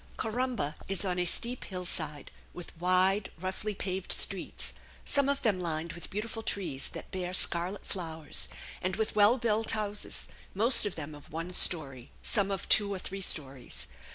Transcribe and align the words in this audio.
Corumba 0.17 0.77
is 0.87 1.05
on 1.05 1.19
a 1.19 1.25
steep 1.25 1.63
hillside, 1.65 2.31
with 2.53 2.75
wide, 2.79 3.31
roughly 3.37 3.75
paved 3.75 4.11
streets, 4.11 4.73
some 5.05 5.29
of 5.29 5.43
them 5.43 5.59
lined 5.59 5.93
with 5.93 6.09
beautiful 6.09 6.41
trees 6.41 6.89
that 6.89 7.11
bear 7.11 7.35
scarlet 7.35 7.85
flowers, 7.85 8.49
and 8.81 8.95
with 8.95 9.15
well 9.15 9.37
built 9.37 9.69
houses, 9.77 10.27
most 10.55 10.87
of 10.87 10.95
them 10.95 11.13
of 11.13 11.31
one 11.31 11.53
story, 11.53 12.09
some 12.23 12.49
of 12.49 12.67
two 12.67 12.91
or 12.91 12.97
three 12.97 13.21
stories. 13.21 13.85